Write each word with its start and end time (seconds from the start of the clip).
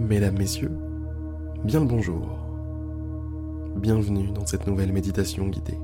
Mesdames, 0.00 0.38
Messieurs, 0.38 0.72
bien 1.62 1.80
le 1.80 1.86
bonjour. 1.86 2.26
Bienvenue 3.76 4.28
dans 4.32 4.46
cette 4.46 4.66
nouvelle 4.66 4.94
méditation 4.94 5.46
guidée. 5.46 5.76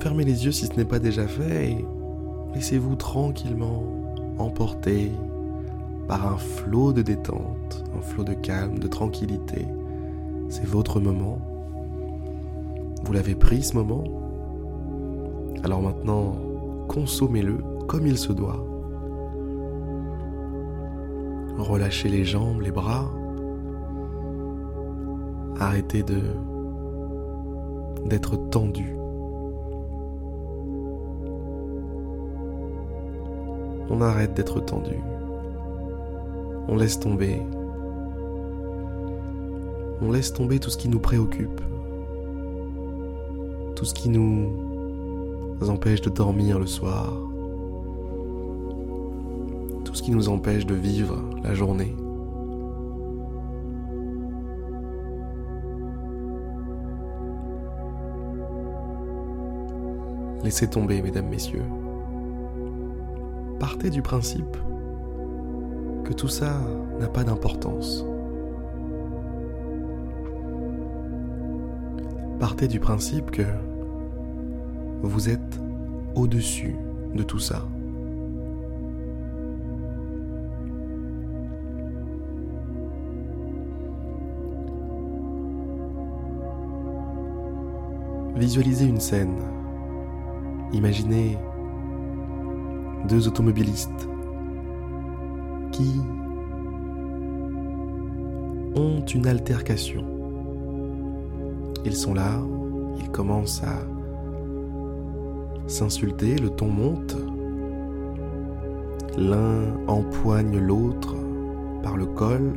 Fermez 0.00 0.24
les 0.24 0.46
yeux 0.46 0.52
si 0.52 0.64
ce 0.66 0.74
n'est 0.74 0.86
pas 0.86 0.98
déjà 0.98 1.28
fait 1.28 1.72
et 1.72 1.84
laissez-vous 2.54 2.96
tranquillement 2.96 3.84
emporter 4.38 5.12
par 6.08 6.26
un 6.26 6.38
flot 6.38 6.94
de 6.94 7.02
détente, 7.02 7.84
un 7.94 8.00
flot 8.00 8.24
de 8.24 8.32
calme, 8.32 8.78
de 8.78 8.88
tranquillité. 8.88 9.66
C'est 10.48 10.66
votre 10.66 10.98
moment. 11.00 11.38
Vous 13.04 13.12
l'avez 13.12 13.34
pris 13.34 13.62
ce 13.62 13.76
moment? 13.76 14.04
Alors 15.62 15.82
maintenant, 15.82 16.36
consommez-le 16.88 17.58
comme 17.86 18.06
il 18.06 18.18
se 18.18 18.32
doit. 18.32 18.64
Relâchez 21.58 22.08
les 22.08 22.24
jambes, 22.24 22.60
les 22.60 22.70
bras. 22.70 23.10
Arrêtez 25.58 26.02
de 26.02 26.20
d'être 28.06 28.36
tendu. 28.50 28.96
On 33.88 34.00
arrête 34.00 34.34
d'être 34.34 34.60
tendu. 34.60 34.96
On 36.68 36.76
laisse 36.76 37.00
tomber. 37.00 37.40
On 40.02 40.10
laisse 40.10 40.32
tomber 40.32 40.58
tout 40.58 40.70
ce 40.70 40.76
qui 40.76 40.88
nous 40.88 41.00
préoccupe. 41.00 41.60
Tout 43.74 43.84
ce 43.84 43.94
qui 43.94 44.08
nous 44.08 44.75
empêche 45.62 46.00
de 46.02 46.10
dormir 46.10 46.58
le 46.58 46.66
soir. 46.66 47.12
Tout 49.84 49.94
ce 49.94 50.02
qui 50.02 50.10
nous 50.10 50.28
empêche 50.28 50.66
de 50.66 50.74
vivre 50.74 51.16
la 51.42 51.54
journée. 51.54 51.94
Laissez 60.44 60.68
tomber, 60.68 61.02
mesdames, 61.02 61.28
messieurs. 61.28 61.64
Partez 63.58 63.90
du 63.90 64.02
principe 64.02 64.56
que 66.04 66.12
tout 66.12 66.28
ça 66.28 66.60
n'a 67.00 67.08
pas 67.08 67.24
d'importance. 67.24 68.04
Partez 72.38 72.68
du 72.68 72.78
principe 72.78 73.30
que 73.30 73.42
vous 75.06 75.28
êtes 75.28 75.60
au-dessus 76.14 76.74
de 77.14 77.22
tout 77.22 77.38
ça. 77.38 77.66
Visualisez 88.36 88.84
une 88.84 89.00
scène. 89.00 89.36
Imaginez 90.72 91.38
deux 93.08 93.28
automobilistes 93.28 94.08
qui 95.72 96.00
ont 98.74 99.00
une 99.06 99.26
altercation. 99.26 100.04
Ils 101.84 101.96
sont 101.96 102.12
là, 102.12 102.40
ils 102.98 103.08
commencent 103.10 103.62
à 103.62 103.95
s'insulter, 105.66 106.36
le 106.36 106.50
ton 106.50 106.68
monte. 106.68 107.16
L'un 109.18 109.76
empoigne 109.86 110.58
l'autre 110.58 111.14
par 111.82 111.96
le 111.96 112.06
col. 112.06 112.52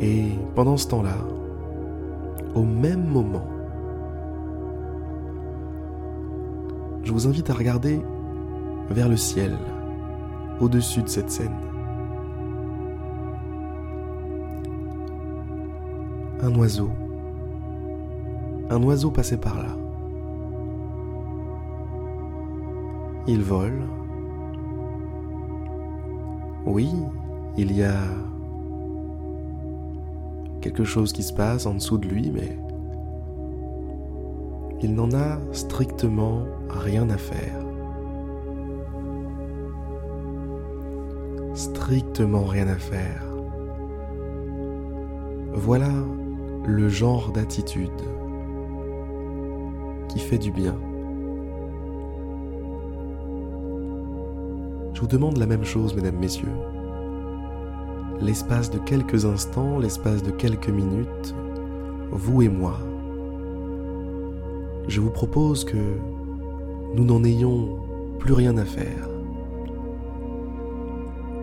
Et 0.00 0.26
pendant 0.54 0.76
ce 0.76 0.88
temps-là, 0.88 1.16
au 2.54 2.62
même 2.62 3.04
moment, 3.04 3.46
je 7.02 7.12
vous 7.12 7.26
invite 7.26 7.50
à 7.50 7.54
regarder 7.54 8.00
vers 8.90 9.08
le 9.08 9.16
ciel, 9.16 9.56
au-dessus 10.60 11.02
de 11.02 11.08
cette 11.08 11.30
scène. 11.30 11.56
Un 16.40 16.54
oiseau 16.54 16.90
un 18.70 18.82
oiseau 18.82 19.10
passait 19.10 19.38
par 19.38 19.56
là. 19.56 19.76
Il 23.26 23.42
vole. 23.42 23.82
Oui, 26.66 26.90
il 27.56 27.76
y 27.76 27.82
a 27.82 27.96
quelque 30.60 30.84
chose 30.84 31.12
qui 31.12 31.22
se 31.22 31.32
passe 31.32 31.66
en 31.66 31.74
dessous 31.74 31.98
de 31.98 32.08
lui, 32.08 32.30
mais 32.30 32.58
il 34.82 34.94
n'en 34.94 35.12
a 35.12 35.38
strictement 35.52 36.42
rien 36.68 37.08
à 37.10 37.16
faire. 37.16 37.64
Strictement 41.54 42.44
rien 42.44 42.68
à 42.68 42.76
faire. 42.76 43.24
Voilà 45.52 45.90
le 46.64 46.88
genre 46.88 47.32
d'attitude 47.32 47.90
fait 50.18 50.38
du 50.38 50.50
bien. 50.50 50.76
Je 54.94 55.00
vous 55.00 55.06
demande 55.06 55.36
la 55.36 55.46
même 55.46 55.64
chose, 55.64 55.94
mesdames, 55.94 56.18
messieurs. 56.18 56.48
L'espace 58.20 58.70
de 58.70 58.78
quelques 58.78 59.26
instants, 59.26 59.78
l'espace 59.78 60.22
de 60.22 60.32
quelques 60.32 60.70
minutes, 60.70 61.34
vous 62.10 62.42
et 62.42 62.48
moi, 62.48 62.78
je 64.88 65.00
vous 65.00 65.10
propose 65.10 65.64
que 65.64 65.76
nous 66.94 67.04
n'en 67.04 67.22
ayons 67.22 67.78
plus 68.18 68.32
rien 68.32 68.56
à 68.56 68.64
faire. 68.64 69.08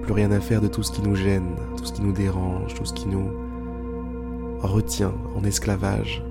Plus 0.01 0.13
rien 0.13 0.31
à 0.31 0.39
faire 0.39 0.61
de 0.61 0.67
tout 0.67 0.83
ce 0.83 0.91
qui 0.91 1.01
nous 1.01 1.15
gêne, 1.15 1.55
tout 1.77 1.85
ce 1.85 1.93
qui 1.93 2.01
nous 2.01 2.11
dérange, 2.11 2.73
tout 2.73 2.85
ce 2.85 2.93
qui 2.93 3.07
nous 3.07 3.29
retient 4.59 5.13
en 5.35 5.43
esclavage. 5.43 6.23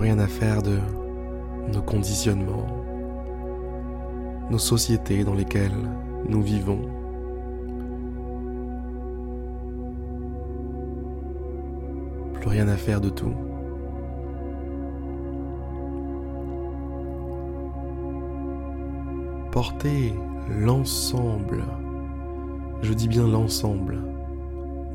Rien 0.00 0.18
à 0.18 0.26
faire 0.26 0.62
de 0.62 0.78
nos 1.74 1.82
conditionnements, 1.82 2.66
nos 4.50 4.58
sociétés 4.58 5.24
dans 5.24 5.34
lesquelles 5.34 5.76
nous 6.26 6.40
vivons. 6.40 6.80
Plus 12.34 12.48
rien 12.48 12.68
à 12.68 12.76
faire 12.76 13.02
de 13.02 13.10
tout. 13.10 13.34
Portez 19.52 20.14
l'ensemble, 20.48 21.62
je 22.80 22.94
dis 22.94 23.08
bien 23.08 23.28
l'ensemble, 23.28 23.98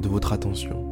de 0.01 0.09
votre 0.09 0.33
attention 0.33 0.83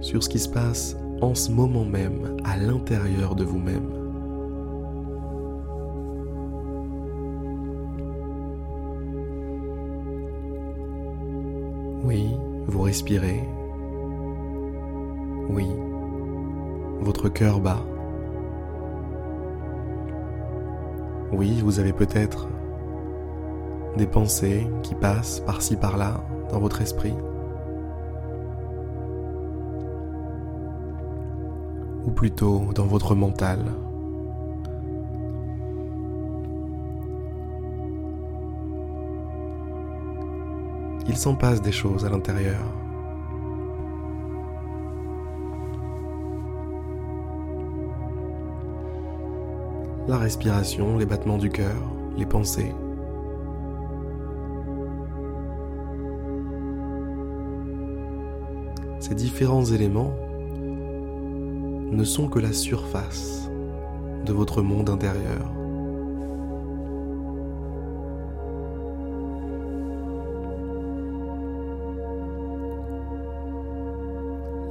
sur 0.00 0.22
ce 0.22 0.28
qui 0.28 0.38
se 0.38 0.48
passe 0.48 0.96
en 1.20 1.34
ce 1.34 1.50
moment 1.50 1.84
même 1.84 2.36
à 2.44 2.56
l'intérieur 2.56 3.34
de 3.34 3.44
vous-même. 3.44 3.90
Oui, 12.04 12.36
vous 12.66 12.82
respirez. 12.82 13.42
Oui, 15.48 15.66
votre 17.00 17.28
cœur 17.28 17.60
bat. 17.60 17.82
Oui, 21.32 21.60
vous 21.62 21.80
avez 21.80 21.92
peut-être 21.92 22.48
des 23.96 24.06
pensées 24.06 24.66
qui 24.82 24.94
passent 24.94 25.40
par-ci 25.40 25.76
par-là 25.76 26.22
dans 26.50 26.58
votre 26.58 26.82
esprit. 26.82 27.14
Plutôt 32.24 32.72
dans 32.74 32.86
votre 32.86 33.14
mental. 33.14 33.58
Il 41.06 41.18
s'en 41.18 41.34
passe 41.34 41.60
des 41.60 41.70
choses 41.70 42.06
à 42.06 42.08
l'intérieur. 42.08 42.62
la 50.08 50.18
respiration, 50.18 50.96
les 50.96 51.06
battements 51.06 51.38
du 51.38 51.50
cœur, 51.50 51.76
les 52.16 52.26
pensées. 52.26 52.74
Ces 59.00 59.14
différents 59.14 59.64
éléments 59.64 60.14
ne 61.90 62.04
sont 62.04 62.28
que 62.28 62.38
la 62.38 62.52
surface 62.52 63.48
de 64.24 64.32
votre 64.32 64.62
monde 64.62 64.90
intérieur. 64.90 65.52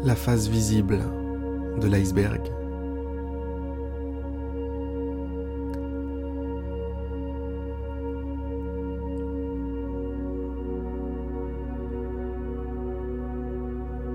La 0.04 0.15
face 0.15 0.48
visible 0.48 1.00
de 1.80 1.88
l'iceberg. 1.88 2.42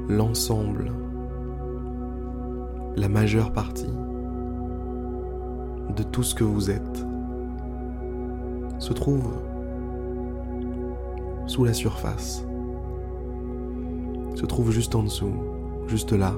L'ensemble, 0.08 0.90
la 2.98 3.08
majeure 3.08 3.52
partie 3.52 3.92
de 5.96 6.02
tout 6.02 6.22
ce 6.22 6.34
que 6.34 6.44
vous 6.44 6.70
êtes 6.70 7.06
se 8.78 8.92
trouve 8.92 9.32
sous 11.46 11.64
la 11.64 11.72
surface, 11.72 12.44
se 14.34 14.46
trouve 14.46 14.70
juste 14.70 14.94
en 14.94 15.04
dessous, 15.04 15.32
juste 15.86 16.12
là. 16.12 16.34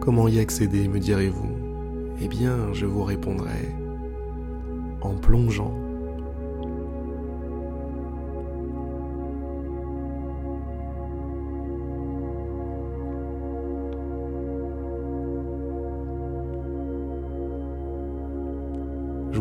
Comment 0.00 0.28
y 0.28 0.40
accéder, 0.40 0.88
me 0.88 0.98
direz-vous? 0.98 1.50
Eh 2.20 2.28
bien, 2.28 2.72
je 2.72 2.86
vous 2.86 3.02
répondrai 3.02 3.74
en 5.00 5.14
plongeant 5.14 5.74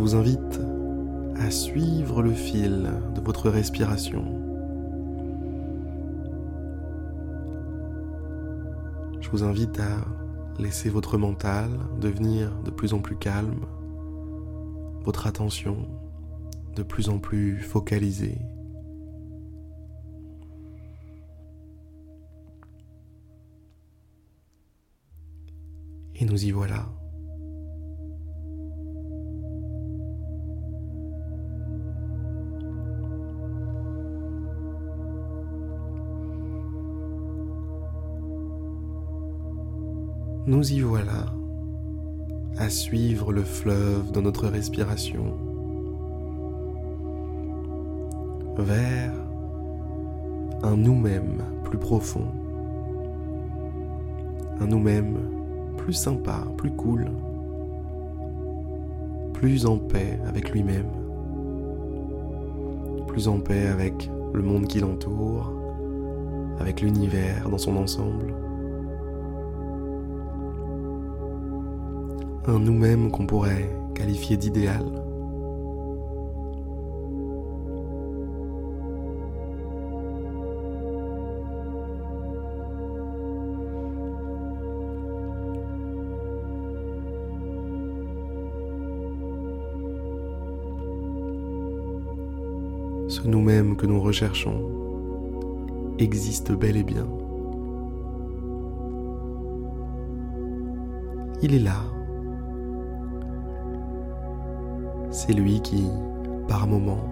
vous 0.01 0.15
invite 0.15 0.59
à 1.35 1.51
suivre 1.51 2.23
le 2.23 2.33
fil 2.33 2.89
de 3.13 3.21
votre 3.21 3.51
respiration. 3.51 4.25
Je 9.19 9.29
vous 9.29 9.43
invite 9.43 9.79
à 9.79 10.03
laisser 10.57 10.89
votre 10.89 11.19
mental 11.19 11.69
devenir 11.99 12.51
de 12.63 12.71
plus 12.71 12.95
en 12.95 12.99
plus 12.99 13.15
calme, 13.15 13.67
votre 15.03 15.27
attention 15.27 15.87
de 16.75 16.81
plus 16.81 17.09
en 17.09 17.19
plus 17.19 17.59
focalisée. 17.59 18.39
Et 26.15 26.25
nous 26.25 26.43
y 26.43 26.49
voilà. 26.49 26.87
Nous 40.47 40.73
y 40.73 40.79
voilà 40.79 41.27
à 42.57 42.67
suivre 42.67 43.31
le 43.31 43.43
fleuve 43.43 44.11
de 44.11 44.21
notre 44.21 44.47
respiration. 44.47 45.37
Vers 48.57 49.13
un 50.63 50.75
nous-mêmes 50.75 51.43
plus 51.63 51.77
profond, 51.77 52.25
un 54.59 54.65
nous-mêmes 54.65 55.19
plus 55.77 55.93
sympa, 55.93 56.43
plus 56.57 56.71
cool, 56.71 57.11
plus 59.33 59.67
en 59.67 59.77
paix 59.77 60.19
avec 60.27 60.49
lui-même, 60.49 60.89
plus 63.05 63.27
en 63.27 63.39
paix 63.39 63.67
avec 63.67 64.09
le 64.33 64.41
monde 64.41 64.65
qui 64.65 64.79
l'entoure, 64.79 65.53
avec 66.59 66.81
l'univers 66.81 67.47
dans 67.47 67.59
son 67.59 67.77
ensemble. 67.77 68.33
Un 72.47 72.59
nous-mêmes 72.59 73.11
qu'on 73.11 73.27
pourrait 73.27 73.69
qualifier 73.93 74.35
d'idéal. 74.35 74.83
Ce 93.07 93.27
nous-mêmes 93.27 93.75
que 93.75 93.85
nous 93.85 94.01
recherchons 94.01 94.69
existe 95.99 96.51
bel 96.53 96.77
et 96.77 96.83
bien. 96.83 97.07
Il 101.43 101.53
est 101.53 101.59
là, 101.59 101.81
c'est 105.11 105.33
lui 105.33 105.61
qui, 105.61 105.85
par 106.47 106.67
moment, 106.67 107.03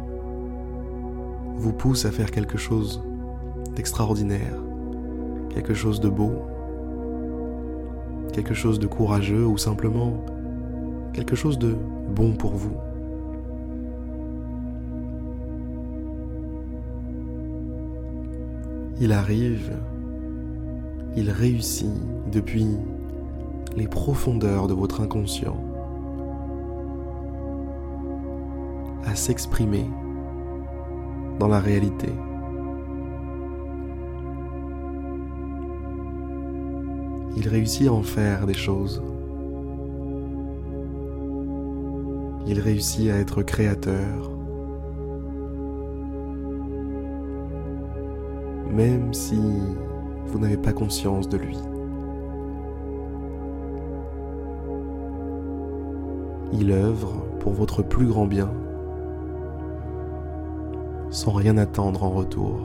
vous 1.55 1.73
pousse 1.73 2.05
à 2.05 2.11
faire 2.11 2.31
quelque 2.31 2.57
chose 2.57 3.03
d'extraordinaire, 3.75 4.55
quelque 5.49 5.73
chose 5.73 5.99
de 5.99 6.09
beau, 6.09 6.31
quelque 8.31 8.53
chose 8.53 8.79
de 8.79 8.87
courageux 8.87 9.45
ou 9.45 9.57
simplement 9.57 10.23
quelque 11.13 11.35
chose 11.35 11.59
de 11.59 11.75
bon 12.15 12.33
pour 12.33 12.51
vous. 12.51 12.77
Il 19.01 19.11
arrive, 19.11 19.71
il 21.15 21.29
réussit 21.29 21.91
depuis 22.31 22.67
les 23.75 23.87
profondeurs 23.87 24.67
de 24.67 24.73
votre 24.73 25.01
inconscient 25.01 25.68
à 29.09 29.15
s'exprimer 29.15 29.89
dans 31.39 31.47
la 31.47 31.59
réalité. 31.59 32.09
Il 37.35 37.47
réussit 37.47 37.87
à 37.87 37.93
en 37.93 38.03
faire 38.03 38.45
des 38.45 38.53
choses. 38.53 39.01
Il 42.45 42.59
réussit 42.59 43.09
à 43.09 43.15
être 43.15 43.41
créateur. 43.41 44.31
Même 48.71 49.13
si 49.13 49.41
vous 50.27 50.37
n'avez 50.37 50.57
pas 50.57 50.73
conscience 50.73 51.27
de 51.27 51.37
lui. 51.37 51.57
Il 56.53 56.71
œuvre 56.71 57.23
pour 57.39 57.53
votre 57.53 57.81
plus 57.81 58.05
grand 58.05 58.27
bien 58.27 58.51
sans 61.09 61.31
rien 61.31 61.57
attendre 61.57 62.03
en 62.03 62.09
retour, 62.09 62.59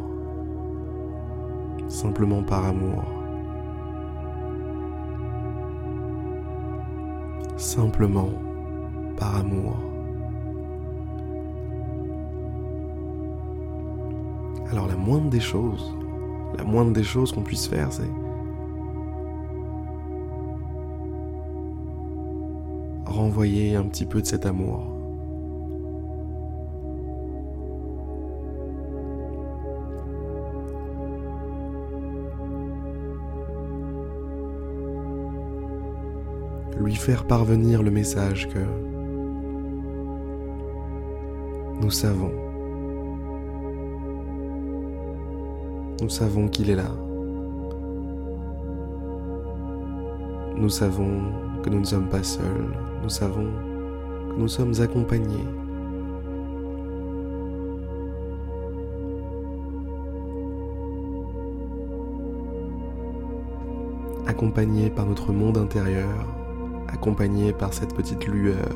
simplement 1.89 2.43
par 2.43 2.67
amour, 2.67 3.05
simplement 7.57 8.29
par 9.17 9.37
amour. 9.37 9.77
Alors 14.71 14.89
la 14.89 14.97
moindre 14.97 15.31
des 15.31 15.41
choses, 15.41 15.95
la 16.59 16.65
moindre 16.65 16.93
des 16.93 17.05
choses 17.05 17.33
qu'on 17.33 17.43
puisse 17.43 17.67
faire, 17.67 17.93
c'est 17.93 18.11
renvoyer 23.07 23.77
un 23.77 23.85
petit 23.85 24.07
peu 24.07 24.21
de 24.21 24.27
cet 24.27 24.45
amour 24.45 24.94
faire 36.97 37.27
parvenir 37.27 37.83
le 37.83 37.91
message 37.91 38.49
que 38.49 38.59
nous 41.81 41.91
savons. 41.91 42.33
Nous 46.01 46.09
savons 46.09 46.49
qu'il 46.49 46.71
est 46.71 46.77
là. 46.77 46.91
Nous 50.57 50.69
savons 50.69 51.33
que 51.63 51.71
nous 51.71 51.81
ne 51.81 51.85
sommes 51.85 52.09
pas 52.09 52.23
seuls, 52.23 52.75
nous 53.03 53.09
savons 53.09 53.51
que 54.31 54.41
nous 54.41 54.49
sommes 54.49 54.75
accompagnés. 54.81 55.45
Accompagnés 64.27 64.91
par 64.91 65.07
notre 65.07 65.33
monde 65.33 65.59
intérieur, 65.59 66.44
accompagnés 66.95 67.53
par 67.53 67.75
cette 67.75 67.93
petite 67.93 68.25
lueur 68.27 68.71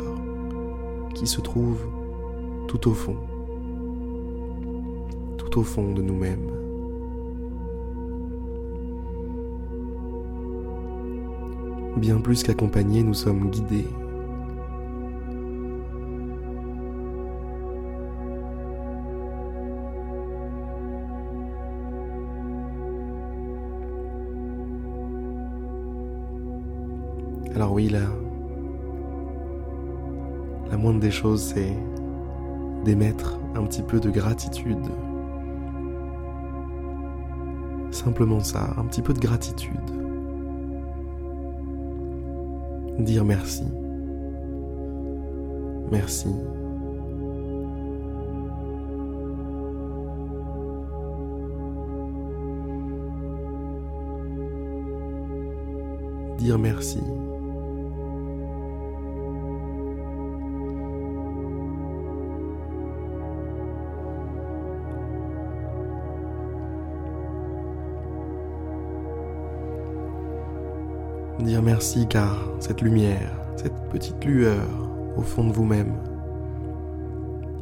qui 1.14 1.26
se 1.26 1.40
trouve 1.40 1.78
tout 2.66 2.88
au 2.88 2.92
fond, 2.92 3.16
tout 5.36 5.60
au 5.60 5.62
fond 5.62 5.92
de 5.92 6.02
nous-mêmes. 6.02 6.50
Bien 11.96 12.20
plus 12.20 12.42
qu'accompagnés, 12.42 13.04
nous 13.04 13.14
sommes 13.14 13.50
guidés. 13.50 13.86
Des 31.08 31.14
choses, 31.14 31.54
c'est 31.54 31.74
d'émettre 32.84 33.38
un 33.54 33.64
petit 33.64 33.82
peu 33.82 33.98
de 33.98 34.10
gratitude. 34.10 34.86
Simplement 37.90 38.40
ça, 38.40 38.74
un 38.76 38.84
petit 38.84 39.00
peu 39.00 39.14
de 39.14 39.18
gratitude. 39.18 39.72
Dire 42.98 43.24
merci. 43.24 43.64
Merci. 45.90 46.28
Dire 56.36 56.58
merci. 56.58 57.00
Dire 71.48 71.62
merci 71.62 72.06
car 72.06 72.36
cette 72.60 72.82
lumière, 72.82 73.32
cette 73.56 73.88
petite 73.88 74.22
lueur 74.22 74.68
au 75.16 75.22
fond 75.22 75.44
de 75.44 75.52
vous-même 75.52 75.94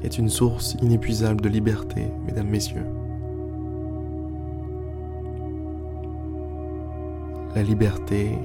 est 0.03 0.19
une 0.19 0.29
source 0.29 0.75
inépuisable 0.83 1.41
de 1.41 1.49
liberté, 1.49 2.11
mesdames, 2.27 2.49
messieurs. 2.49 2.87
La 7.55 7.63
liberté, 7.63 8.37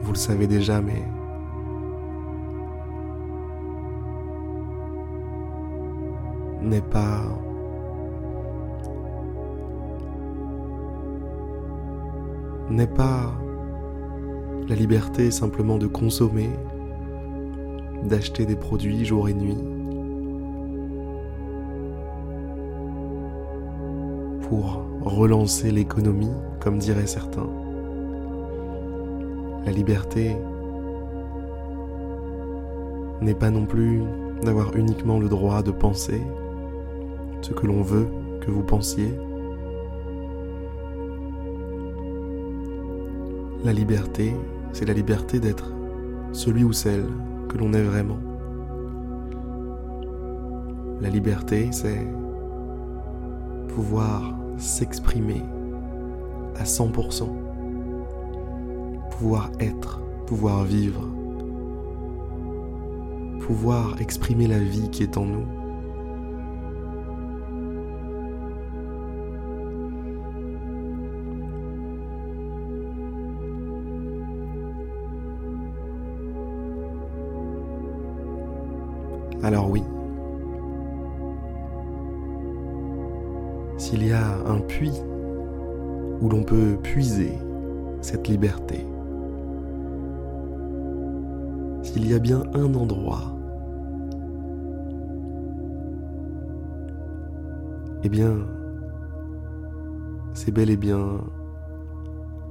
vous 0.00 0.12
le 0.12 0.18
savez 0.18 0.46
déjà, 0.46 0.80
mais 0.80 1.02
n'est 6.62 6.80
pas 6.80 7.22
n'est 12.70 12.86
pas 12.86 13.32
la 14.68 14.74
liberté 14.74 15.30
simplement 15.30 15.78
de 15.78 15.86
consommer, 15.86 16.50
d'acheter 18.04 18.44
des 18.44 18.56
produits 18.56 19.04
jour 19.04 19.28
et 19.28 19.34
nuit, 19.34 19.56
pour 24.42 24.82
relancer 25.02 25.70
l'économie, 25.70 26.32
comme 26.60 26.78
diraient 26.78 27.06
certains. 27.06 27.48
La 29.64 29.72
liberté 29.72 30.36
n'est 33.22 33.34
pas 33.34 33.50
non 33.50 33.64
plus 33.64 34.02
d'avoir 34.42 34.76
uniquement 34.76 35.18
le 35.18 35.28
droit 35.28 35.62
de 35.62 35.70
penser 35.70 36.20
ce 37.40 37.52
que 37.52 37.66
l'on 37.66 37.82
veut 37.82 38.06
que 38.42 38.50
vous 38.50 38.62
pensiez, 38.62 39.14
La 43.64 43.72
liberté, 43.72 44.34
c'est 44.72 44.84
la 44.84 44.94
liberté 44.94 45.40
d'être 45.40 45.72
celui 46.32 46.64
ou 46.64 46.72
celle 46.72 47.06
que 47.48 47.58
l'on 47.58 47.72
est 47.72 47.82
vraiment. 47.82 48.18
La 51.00 51.08
liberté, 51.08 51.68
c'est 51.72 52.06
pouvoir 53.68 54.36
s'exprimer 54.56 55.42
à 56.56 56.64
100%, 56.64 57.28
pouvoir 59.12 59.50
être, 59.60 60.00
pouvoir 60.26 60.64
vivre, 60.64 61.08
pouvoir 63.40 64.00
exprimer 64.00 64.48
la 64.48 64.58
vie 64.58 64.90
qui 64.90 65.04
est 65.04 65.16
en 65.16 65.24
nous. 65.24 65.57
Alors 79.42 79.70
oui, 79.70 79.82
s'il 83.76 84.06
y 84.06 84.12
a 84.12 84.36
un 84.46 84.60
puits 84.60 85.00
où 86.20 86.28
l'on 86.28 86.42
peut 86.42 86.76
puiser 86.82 87.32
cette 88.00 88.26
liberté, 88.28 88.84
s'il 91.82 92.10
y 92.10 92.14
a 92.14 92.18
bien 92.18 92.42
un 92.54 92.74
endroit, 92.74 93.34
eh 98.02 98.08
bien, 98.08 98.36
c'est 100.34 100.50
bel 100.50 100.70
et 100.70 100.76
bien 100.76 101.20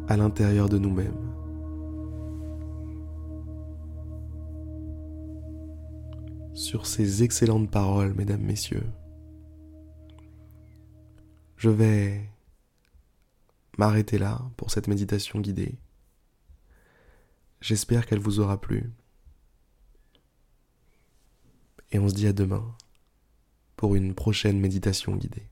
à 0.07 0.17
l'intérieur 0.17 0.69
de 0.69 0.77
nous-mêmes. 0.77 1.26
Sur 6.57 6.87
ces 6.87 7.21
excellentes 7.21 7.69
paroles, 7.69 8.15
mesdames, 8.15 8.41
messieurs. 8.41 8.89
Je 11.55 11.69
vais 11.69 12.27
m'arrêter 13.77 14.17
là 14.17 14.41
pour 14.57 14.71
cette 14.71 14.87
méditation 14.87 15.39
guidée. 15.39 15.77
J'espère 17.61 18.07
qu'elle 18.07 18.19
vous 18.19 18.39
aura 18.39 18.59
plu. 18.59 18.91
Et 21.91 21.99
on 21.99 22.09
se 22.09 22.15
dit 22.15 22.27
à 22.27 22.33
demain 22.33 22.75
pour 23.75 23.93
une 23.93 24.15
prochaine 24.15 24.59
méditation 24.59 25.15
guidée. 25.15 25.47